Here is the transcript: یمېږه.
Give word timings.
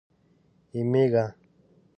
یمېږه. 0.77 1.25